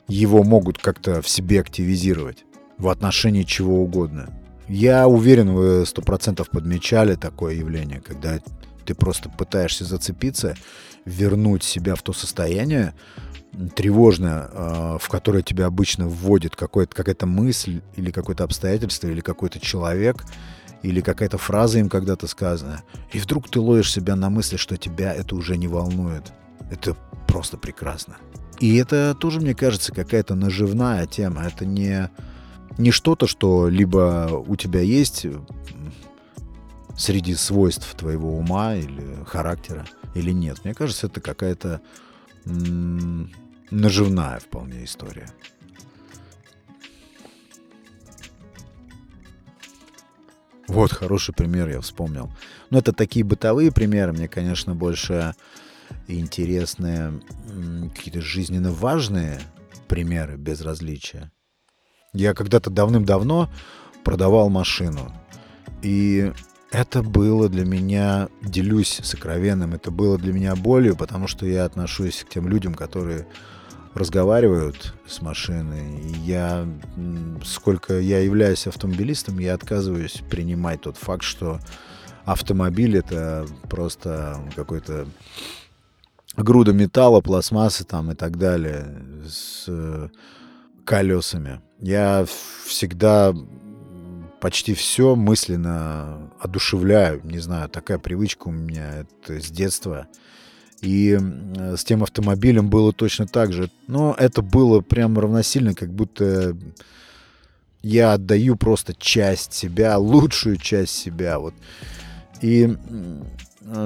его 0.08 0.44
могут 0.44 0.78
как-то 0.78 1.22
в 1.22 1.28
себе 1.28 1.60
активизировать 1.60 2.46
в 2.78 2.88
отношении 2.90 3.44
чего 3.44 3.84
угодно. 3.84 4.30
Я 4.68 5.08
уверен, 5.08 5.52
вы 5.54 5.86
сто 5.86 6.02
процентов 6.02 6.50
подмечали 6.50 7.16
такое 7.16 7.56
явление, 7.56 8.02
когда 8.02 8.40
ты 8.86 8.96
просто 8.96 9.30
пытаешься 9.30 9.86
зацепиться, 9.86 10.56
вернуть 11.06 11.64
себя 11.64 11.96
в 11.96 12.02
то 12.02 12.14
состояние 12.14 12.94
тревожное, 13.76 14.50
а, 14.52 14.98
в 15.00 15.08
которое 15.10 15.42
тебя 15.42 15.66
обычно 15.66 16.08
вводит 16.08 16.56
какая-то 16.56 17.26
мысль 17.26 17.82
или 17.96 18.12
какое-то 18.12 18.44
обстоятельство 18.44 19.08
или 19.08 19.22
какой-то 19.22 19.60
человек, 19.60 20.26
или 20.84 21.02
какая-то 21.02 21.38
фраза 21.38 21.80
им 21.80 21.90
когда-то 21.90 22.28
сказана, 22.28 22.84
и 23.12 23.20
вдруг 23.20 23.50
ты 23.50 23.60
ловишь 23.60 23.92
себя 23.92 24.16
на 24.16 24.30
мысли, 24.30 24.58
что 24.58 24.78
тебя 24.78 25.14
это 25.14 25.36
уже 25.36 25.58
не 25.58 25.68
волнует. 25.68 26.32
Это 26.72 26.96
просто 27.28 27.58
прекрасно. 27.58 28.18
И 28.60 28.76
это 28.78 29.16
тоже, 29.16 29.40
мне 29.40 29.54
кажется, 29.54 29.94
какая-то 29.94 30.36
наживная 30.36 31.06
тема. 31.06 31.44
Это 31.44 31.66
не, 31.66 32.10
не 32.78 32.92
что-то, 32.92 33.28
что 33.28 33.70
либо 33.70 34.44
у 34.48 34.56
тебя 34.56 34.82
есть 34.82 35.26
среди 36.98 37.36
свойств 37.36 37.94
твоего 37.96 38.36
ума 38.36 38.76
или 38.76 39.24
характера, 39.26 39.86
или 40.16 40.32
нет. 40.32 40.64
Мне 40.64 40.74
кажется, 40.74 41.08
это 41.08 41.22
какая-то 41.22 41.82
наживная 43.70 44.40
вполне 44.40 44.84
история. 44.84 45.30
Вот 50.68 50.92
хороший 50.92 51.34
пример 51.34 51.70
я 51.70 51.82
вспомнил. 51.82 52.30
Но 52.70 52.80
это 52.80 52.92
такие 52.92 53.24
бытовые 53.24 53.72
примеры. 53.72 54.12
Мне, 54.12 54.28
конечно, 54.28 54.76
больше 54.76 55.34
интересны 56.08 57.22
какие-то 57.96 58.22
жизненно 58.22 58.72
важные 58.72 59.40
примеры 59.88 60.36
безразличия. 60.36 61.32
Я 62.14 62.34
когда-то 62.34 62.70
давным-давно 62.70 63.50
продавал 64.04 64.50
машину. 64.50 65.14
И 65.82 66.32
это 66.72 67.02
было 67.02 67.48
для 67.48 67.64
меня, 67.64 68.28
делюсь 68.42 69.00
сокровенным, 69.04 69.74
это 69.74 69.92
было 69.92 70.18
для 70.18 70.34
меня 70.34 70.56
болью, 70.56 70.96
потому 70.98 71.28
что 71.28 71.46
я 71.46 71.66
отношусь 71.66 72.24
к 72.24 72.30
тем 72.30 72.48
людям, 72.48 72.74
которые 72.74 73.28
разговаривают 73.98 74.94
с 75.06 75.22
машиной. 75.22 76.02
Я, 76.24 76.68
сколько 77.44 78.00
я 78.00 78.20
являюсь 78.20 78.68
автомобилистом, 78.68 79.40
я 79.40 79.54
отказываюсь 79.54 80.22
принимать 80.30 80.82
тот 80.82 80.98
факт, 80.98 81.24
что 81.24 81.60
автомобиль 82.26 82.98
это 82.98 83.48
просто 83.70 84.40
какой-то 84.56 85.08
груда 86.36 86.74
металла, 86.74 87.22
пластмассы 87.22 87.84
там 87.84 88.12
и 88.12 88.16
так 88.16 88.38
далее 88.38 89.02
с 89.28 89.66
э, 89.68 90.10
колесами. 90.86 91.62
Я 91.80 92.26
всегда 92.66 93.34
почти 94.40 94.74
все 94.74 95.16
мысленно 95.16 96.32
одушевляю. 96.40 97.22
Не 97.24 97.40
знаю, 97.40 97.70
такая 97.70 97.98
привычка 97.98 98.48
у 98.48 98.52
меня 98.52 99.00
это 99.00 99.42
с 99.42 99.50
детства. 99.50 100.08
И 100.82 101.18
с 101.76 101.84
тем 101.84 102.04
автомобилем 102.04 102.70
было 102.70 102.94
точно 102.94 103.26
так 103.28 103.52
же. 103.52 103.70
Но 103.88 104.16
это 104.18 104.42
было 104.42 104.82
прям 104.82 105.18
равносильно, 105.18 105.74
как 105.74 105.92
будто 105.92 106.56
я 107.82 108.14
отдаю 108.14 108.56
просто 108.56 108.94
часть 108.94 109.54
себя, 109.54 109.98
лучшую 109.98 110.58
часть 110.58 110.94
себя. 110.94 111.40
Вот. 111.40 111.54
И 112.42 112.76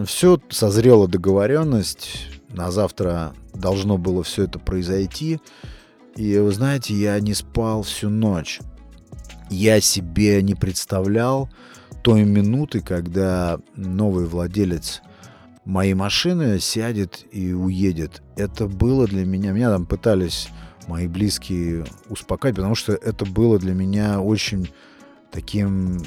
все 0.06 0.40
созрела 0.50 1.08
договоренность. 1.08 2.28
На 2.50 2.72
завтра 2.72 3.34
должно 3.54 3.98
было 3.98 4.24
все 4.24 4.44
это 4.44 4.60
произойти. 4.60 5.40
И 6.18 6.38
вы 6.38 6.52
знаете, 6.52 6.94
я 6.94 7.20
не 7.22 7.34
спал 7.34 7.84
всю 7.84 8.10
ночь. 8.10 8.60
Я 9.50 9.80
себе 9.80 10.42
не 10.42 10.56
представлял 10.56 11.50
той 12.04 12.24
минуты, 12.24 12.82
когда 12.82 13.60
новый 13.76 14.26
владелец 14.26 15.02
моей 15.66 15.94
машины 15.94 16.60
сядет 16.60 17.26
и 17.32 17.54
уедет. 17.54 18.22
Это 18.36 18.68
было 18.68 19.08
для 19.08 19.26
меня... 19.26 19.52
Меня 19.52 19.70
там 19.72 19.86
пытались 19.86 20.50
мои 20.88 21.08
близкие 21.08 21.86
успокаивать, 22.10 22.58
потому 22.58 22.76
что 22.76 22.94
это 22.94 23.26
было 23.26 23.60
для 23.60 23.74
меня 23.74 24.20
очень 24.22 24.72
таким 25.32 26.02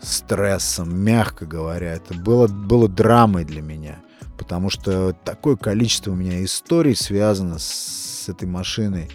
стрессом, 0.00 0.96
мягко 0.96 1.46
говоря. 1.46 1.94
Это 1.94 2.14
было, 2.14 2.46
было 2.46 2.88
драмой 2.88 3.44
для 3.44 3.62
меня, 3.62 4.00
потому 4.38 4.70
что 4.70 5.12
такое 5.24 5.56
количество 5.56 6.12
у 6.12 6.16
меня 6.16 6.42
историй 6.44 6.96
связано 6.96 7.58
с 7.58 8.28
этой 8.28 8.48
машиной, 8.48 9.10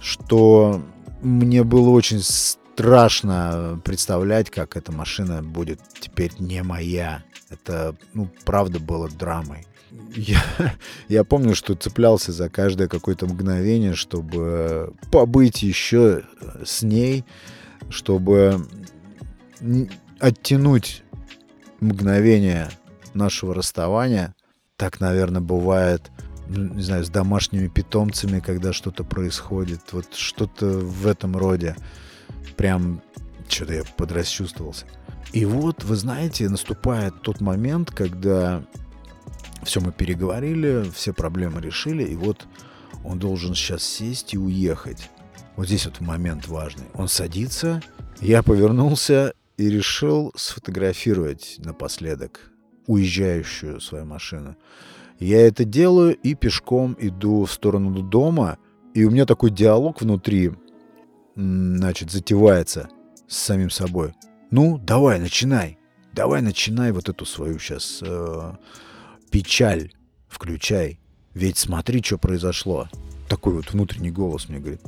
что 0.00 0.82
мне 1.22 1.64
было 1.64 1.90
очень 1.90 2.20
страшно 2.20 3.80
представлять, 3.84 4.50
как 4.50 4.76
эта 4.76 4.92
машина 4.92 5.42
будет 5.42 5.80
теперь 6.00 6.32
не 6.38 6.62
моя. 6.62 7.24
Это, 7.50 7.96
ну, 8.12 8.28
правда 8.44 8.78
было 8.78 9.08
драмой. 9.08 9.66
Я, 10.14 10.42
я 11.08 11.24
помню, 11.24 11.54
что 11.54 11.74
цеплялся 11.74 12.32
за 12.32 12.50
каждое 12.50 12.88
какое-то 12.88 13.26
мгновение, 13.26 13.94
чтобы 13.94 14.92
побыть 15.10 15.62
еще 15.62 16.24
с 16.64 16.82
ней, 16.82 17.24
чтобы 17.88 18.66
оттянуть 20.20 21.04
мгновение 21.80 22.68
нашего 23.14 23.54
расставания. 23.54 24.34
Так, 24.76 25.00
наверное, 25.00 25.40
бывает, 25.40 26.10
ну, 26.48 26.74
не 26.74 26.82
знаю, 26.82 27.04
с 27.04 27.08
домашними 27.08 27.68
питомцами, 27.68 28.40
когда 28.40 28.72
что-то 28.72 29.04
происходит. 29.04 29.80
Вот 29.92 30.14
что-то 30.14 30.66
в 30.66 31.06
этом 31.06 31.36
роде. 31.36 31.76
Прям 32.56 33.02
что-то 33.48 33.74
я 33.74 33.84
подрасчувствовался. 33.96 34.86
И 35.32 35.44
вот, 35.44 35.84
вы 35.84 35.96
знаете, 35.96 36.48
наступает 36.48 37.20
тот 37.22 37.40
момент, 37.40 37.90
когда 37.90 38.62
все 39.62 39.80
мы 39.80 39.92
переговорили, 39.92 40.90
все 40.94 41.12
проблемы 41.12 41.60
решили, 41.60 42.04
и 42.04 42.16
вот 42.16 42.46
он 43.04 43.18
должен 43.18 43.54
сейчас 43.54 43.82
сесть 43.82 44.34
и 44.34 44.38
уехать. 44.38 45.10
Вот 45.56 45.66
здесь 45.66 45.86
вот 45.86 46.00
момент 46.00 46.48
важный. 46.48 46.86
Он 46.94 47.08
садится, 47.08 47.82
я 48.20 48.42
повернулся 48.42 49.34
и 49.56 49.68
решил 49.68 50.32
сфотографировать 50.36 51.56
напоследок 51.58 52.50
уезжающую 52.86 53.80
свою 53.80 54.06
машину. 54.06 54.56
Я 55.18 55.46
это 55.46 55.64
делаю 55.64 56.16
и 56.16 56.34
пешком 56.34 56.96
иду 56.98 57.44
в 57.44 57.52
сторону 57.52 58.02
дома, 58.02 58.58
и 58.94 59.04
у 59.04 59.10
меня 59.10 59.26
такой 59.26 59.50
диалог 59.50 60.00
внутри, 60.00 60.52
значит, 61.34 62.10
затевается 62.10 62.88
с 63.26 63.36
самим 63.36 63.70
собой. 63.70 64.14
Ну, 64.50 64.78
давай, 64.78 65.18
начинай. 65.18 65.78
Давай, 66.12 66.42
начинай 66.42 66.92
вот 66.92 67.08
эту 67.08 67.26
свою 67.26 67.58
сейчас 67.58 68.00
э, 68.02 68.52
печаль 69.30 69.92
включай. 70.28 70.98
Ведь 71.34 71.58
смотри, 71.58 72.02
что 72.02 72.18
произошло. 72.18 72.88
Такой 73.28 73.54
вот 73.54 73.72
внутренний 73.72 74.10
голос 74.10 74.48
мне 74.48 74.58
говорит. 74.58 74.80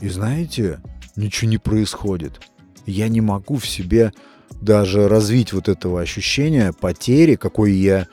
И 0.00 0.08
знаете, 0.08 0.80
ничего 1.16 1.50
не 1.50 1.58
происходит. 1.58 2.40
Я 2.86 3.08
не 3.08 3.20
могу 3.20 3.56
в 3.56 3.66
себе 3.66 4.12
даже 4.60 5.08
развить 5.08 5.52
вот 5.52 5.68
этого 5.68 6.00
ощущения 6.00 6.72
потери, 6.72 7.36
какой 7.36 7.72
я 7.72 8.06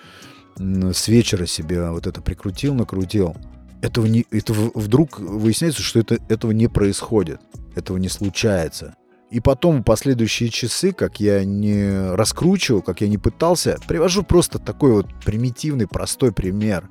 с 0.58 1.08
вечера 1.08 1.45
себе 1.45 1.89
вот 1.89 2.08
это 2.08 2.21
прикрутил, 2.21 2.73
накрутил. 2.73 3.36
Этого 3.81 4.05
не, 4.05 4.25
это 4.31 4.53
вдруг 4.53 5.19
выясняется, 5.19 5.81
что 5.81 5.99
это, 5.99 6.17
этого 6.29 6.51
не 6.51 6.67
происходит, 6.67 7.39
этого 7.75 7.97
не 7.97 8.10
случается. 8.10 8.95
И 9.32 9.40
потом 9.40 9.84
последующие 9.84 10.50
часы, 10.50 10.92
как 10.92 11.20
я 11.20 11.44
не 11.44 12.14
раскручивал, 12.16 12.82
как 12.82 13.02
я 13.02 13.08
не 13.08 13.18
пытался, 13.18 13.80
привожу 13.88 14.24
просто 14.24 14.60
такой 14.60 14.92
вот 14.92 15.08
примитивный, 15.26 15.88
простой 15.88 16.32
пример. 16.32 16.88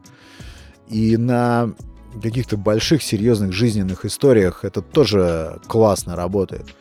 И 0.89 1.17
на 1.17 1.73
каких-то 2.21 2.57
больших, 2.57 3.03
серьезных 3.03 3.53
жизненных 3.53 4.05
историях 4.05 4.65
это 4.65 4.83
тоже 4.83 5.61
классно 5.67 6.17
работает. 6.17 6.75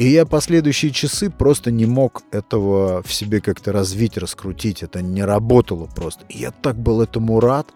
И 0.00 0.08
я 0.08 0.24
последующие 0.24 0.92
часы 0.92 1.28
просто 1.28 1.70
не 1.70 1.84
мог 1.84 2.22
этого 2.30 3.02
в 3.02 3.12
себе 3.12 3.42
как-то 3.42 3.70
развить, 3.70 4.16
раскрутить. 4.16 4.82
Это 4.82 5.02
не 5.02 5.22
работало 5.22 5.86
просто. 5.94 6.24
И 6.30 6.38
я 6.38 6.52
так 6.52 6.78
был 6.78 7.02
этому 7.02 7.38
рад. 7.38 7.68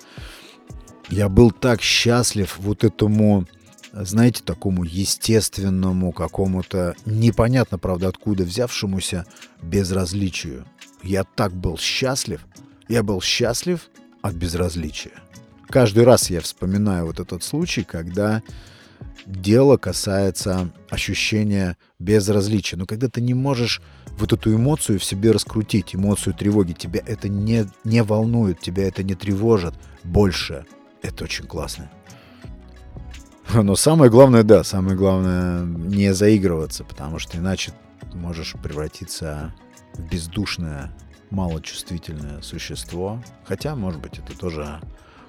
Я 1.11 1.29
был 1.29 1.51
так 1.51 1.83
счастлив 1.83 2.57
вот 2.59 2.83
этому 2.83 3.45
знаете, 4.03 4.43
такому 4.43 4.85
естественному, 4.85 6.13
какому-то 6.13 6.95
непонятно, 7.07 7.79
правда, 7.79 8.09
откуда 8.09 8.45
взявшемуся 8.45 9.27
безразличию. 9.63 10.65
Я 11.03 11.25
так 11.25 11.53
был 11.53 11.79
счастлив. 11.79 12.45
Я 12.89 13.03
был 13.03 13.21
счастлив 13.21 13.89
от 14.23 14.35
безразличия. 14.35 15.13
Каждый 15.69 16.05
раз 16.05 16.31
я 16.31 16.41
вспоминаю 16.41 17.07
вот 17.07 17.21
этот 17.21 17.43
случай, 17.43 17.85
когда 17.85 18.43
дело 19.27 19.77
касается 19.77 20.71
ощущения 20.91 21.77
безразличия. 21.99 22.77
Но 22.77 22.87
когда 22.87 23.09
ты 23.09 23.21
не 23.21 23.35
можешь 23.35 23.81
вот 24.19 24.33
эту 24.33 24.55
эмоцию 24.55 24.99
в 24.99 25.05
себе 25.05 25.31
раскрутить, 25.31 25.95
эмоцию 25.95 26.35
тревоги, 26.35 26.73
тебя 26.73 27.01
это 27.07 27.29
не, 27.29 27.67
не 27.85 28.03
волнует, 28.03 28.61
тебя 28.61 28.87
это 28.87 29.03
не 29.03 29.15
тревожит 29.15 29.75
больше. 30.03 30.67
Это 31.03 31.25
очень 31.25 31.47
классно. 31.47 31.91
Но 33.62 33.77
самое 33.77 34.11
главное, 34.11 34.43
да, 34.43 34.64
самое 34.64 34.97
главное 34.97 35.64
не 35.64 36.12
заигрываться, 36.12 36.85
потому 36.85 37.19
что 37.19 37.38
иначе 37.38 37.73
можешь 38.12 38.55
превратиться 38.62 39.55
в 39.93 40.09
бездушное, 40.11 40.93
малочувствительное 41.31 42.43
существо. 42.43 43.23
Хотя, 43.45 43.77
может 43.77 44.01
быть, 44.01 44.19
это 44.19 44.37
тоже 44.37 44.81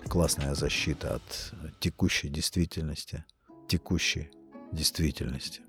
классная 0.08 0.56
защита 0.56 1.16
от 1.16 1.54
текущей 1.80 2.30
действительности. 2.30 3.24
Текущей 3.68 4.32
действительности. 4.72 5.62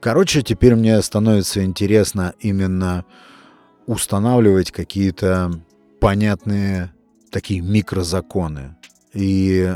Короче, 0.00 0.42
теперь 0.42 0.74
мне 0.74 1.00
становится 1.02 1.64
интересно 1.64 2.34
именно 2.40 3.04
устанавливать 3.86 4.70
какие-то 4.70 5.60
понятные 6.00 6.92
такие 7.30 7.60
микрозаконы 7.60 8.76
и 9.16 9.74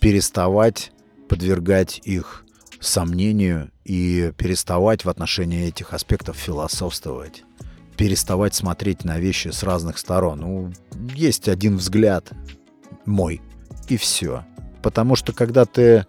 переставать 0.00 0.92
подвергать 1.28 2.00
их 2.04 2.44
сомнению 2.80 3.70
и 3.84 4.32
переставать 4.36 5.04
в 5.04 5.08
отношении 5.08 5.66
этих 5.66 5.92
аспектов 5.92 6.36
философствовать, 6.36 7.42
переставать 7.96 8.54
смотреть 8.54 9.04
на 9.04 9.18
вещи 9.18 9.48
с 9.48 9.62
разных 9.62 9.98
сторон. 9.98 10.40
Ну, 10.40 10.72
есть 11.14 11.48
один 11.48 11.78
взгляд 11.78 12.30
мой, 13.04 13.40
и 13.88 13.96
все. 13.96 14.44
Потому 14.82 15.16
что 15.16 15.32
когда 15.32 15.64
ты 15.64 16.06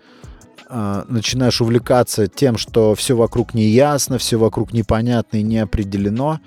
э, 0.70 1.04
начинаешь 1.08 1.62
увлекаться 1.62 2.28
тем, 2.28 2.58
что 2.58 2.94
все 2.94 3.16
вокруг 3.16 3.54
не 3.54 3.70
ясно, 3.70 4.18
все 4.18 4.38
вокруг 4.38 4.72
непонятно 4.74 5.38
и 5.38 5.44
не 5.44 5.58
определено, 5.58 6.40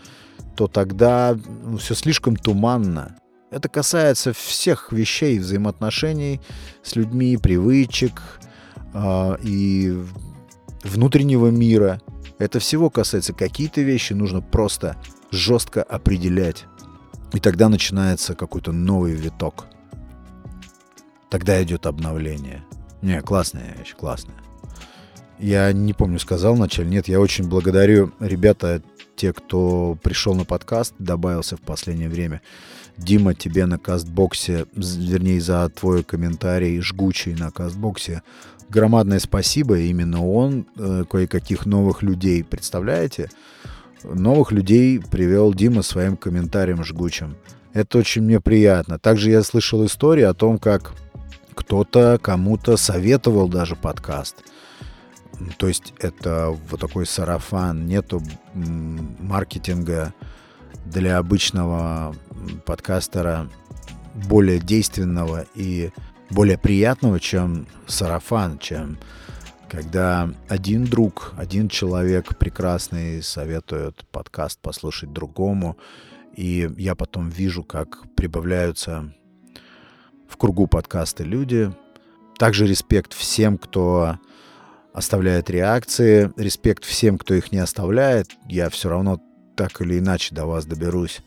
то 0.57 0.69
тогда 0.69 1.37
ну, 1.65 1.79
все 1.79 1.95
слишком 1.95 2.37
туманно. 2.37 3.17
Это 3.51 3.69
касается 3.69 4.33
всех 4.33 4.93
вещей, 4.93 5.39
взаимоотношений 5.39 6.41
с 6.83 6.95
людьми, 6.95 7.37
привычек 7.37 8.23
э, 8.95 9.37
и 9.43 9.99
внутреннего 10.85 11.49
мира. 11.49 12.01
Это 12.39 12.61
всего 12.61 12.91
касается. 12.91 13.33
Какие-то 13.33 13.81
вещи 13.81 14.13
нужно 14.13 14.41
просто 14.41 14.97
жестко 15.33 15.83
определять. 15.83 16.67
И 17.33 17.41
тогда 17.41 17.69
начинается 17.69 18.35
какой-то 18.35 18.73
новый 18.73 19.15
виток. 19.15 19.67
тогда 21.29 21.63
идет 21.63 21.87
обновление. 21.87 22.65
Не, 23.03 23.21
классная 23.23 23.75
вещь, 23.79 23.95
классная. 23.95 24.37
Я 25.39 25.73
не 25.73 25.93
помню, 25.93 26.19
сказал 26.19 26.55
вначале. 26.55 26.91
Нет, 26.91 27.09
я 27.09 27.21
очень 27.21 27.49
благодарю 27.49 28.13
ребята, 28.21 28.83
те, 29.17 29.33
кто 29.33 29.97
пришел 30.03 30.35
на 30.35 30.45
подкаст, 30.45 30.95
добавился 30.99 31.57
в 31.57 31.61
последнее 31.61 32.09
время. 32.09 32.43
Дима, 33.01 33.35
тебе 33.35 33.67
на 33.67 33.79
кастбоксе, 33.79 34.67
вернее, 34.75 35.41
за 35.41 35.69
твой 35.71 36.05
комментарий 36.05 36.81
жгучий 36.81 37.35
на 37.35 37.51
кастбоксе, 37.51 38.23
громадное 38.69 39.19
спасибо. 39.19 39.79
Именно 39.79 40.27
он 40.27 40.67
э, 40.77 41.05
кое-каких 41.11 41.67
новых 41.67 42.03
людей, 42.03 42.45
представляете? 42.45 43.31
Новых 44.05 44.53
людей 44.53 45.01
привел 45.01 45.55
Дима 45.55 45.83
своим 45.83 46.17
комментарием 46.17 46.85
жгучим. 46.85 47.37
Это 47.73 47.99
очень 47.99 48.23
мне 48.23 48.41
приятно. 48.41 48.99
Также 48.99 49.31
я 49.31 49.43
слышал 49.43 49.85
истории 49.87 50.25
о 50.25 50.35
том, 50.35 50.59
как 50.59 50.93
кто-то 51.55 52.19
кому-то 52.21 52.77
советовал 52.77 53.49
даже 53.49 53.77
подкаст. 53.77 54.37
То 55.57 55.69
есть 55.69 55.95
это 55.99 56.55
вот 56.69 56.81
такой 56.81 57.07
сарафан, 57.07 57.87
нету 57.87 58.23
маркетинга 58.55 60.13
для 60.85 61.19
обычного 61.19 62.15
подкастера 62.65 63.49
более 64.29 64.59
действенного 64.59 65.47
и 65.55 65.91
более 66.31 66.59
приятного, 66.59 67.21
чем 67.21 67.67
сарафан, 67.87 68.59
чем 68.59 68.99
когда 69.69 70.29
один 70.49 70.85
друг, 70.85 71.33
один 71.37 71.69
человек 71.69 72.37
прекрасный 72.37 73.23
советует 73.23 74.05
подкаст 74.11 74.59
послушать 74.61 75.13
другому, 75.13 75.77
и 76.35 76.69
я 76.77 76.97
потом 76.97 77.29
вижу, 77.29 77.63
как 77.63 78.13
прибавляются 78.17 79.13
в 80.29 80.37
кругу 80.37 80.67
подкаста 80.67 81.23
люди. 81.23 81.73
Также 82.37 82.67
респект 82.67 83.13
всем, 83.13 83.59
кто 83.59 84.19
оставляет 84.93 85.51
реакции, 85.51 86.33
респект 86.37 86.85
всем, 86.85 87.17
кто 87.17 87.35
их 87.35 87.53
не 87.53 87.59
оставляет. 87.59 88.31
Я 88.49 88.71
все 88.71 88.89
равно 88.89 89.21
так 89.57 89.81
или 89.81 89.99
иначе 89.99 90.35
до 90.35 90.47
вас 90.47 90.67
доберусь. 90.67 91.21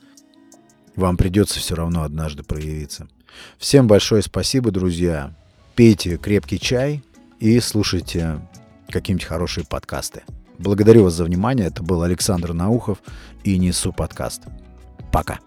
Вам 0.95 1.17
придется 1.17 1.59
все 1.59 1.75
равно 1.75 2.03
однажды 2.03 2.43
проявиться. 2.43 3.07
Всем 3.57 3.87
большое 3.87 4.21
спасибо, 4.21 4.71
друзья. 4.71 5.33
Пейте 5.75 6.17
крепкий 6.17 6.59
чай 6.59 7.03
и 7.39 7.59
слушайте 7.59 8.39
какие-нибудь 8.89 9.25
хорошие 9.25 9.65
подкасты. 9.65 10.23
Благодарю 10.59 11.03
вас 11.03 11.13
за 11.13 11.23
внимание. 11.23 11.67
Это 11.67 11.81
был 11.81 12.03
Александр 12.03 12.53
Наухов 12.53 12.99
и 13.43 13.57
Несу 13.57 13.91
подкаст. 13.91 14.43
Пока. 15.11 15.39